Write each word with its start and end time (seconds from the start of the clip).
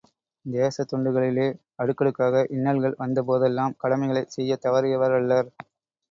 தேசத் 0.45 0.87
தொண்டுகளிலே 0.91 1.45
அடுக்கடுக்காக 1.75 2.41
இன்னல்கள் 2.51 2.97
வந்த 2.97 3.21
போதெல்லாம் 3.23 3.75
கடமைகளைச் 3.77 4.33
செய்யத் 4.37 4.63
தவறியவரல்லர். 4.65 5.51